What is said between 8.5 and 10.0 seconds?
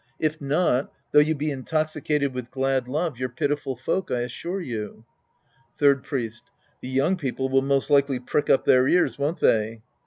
their ears, won't they